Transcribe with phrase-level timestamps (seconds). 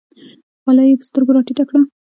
[0.61, 1.81] خولۍ یې په سترګو راټیټه کړه.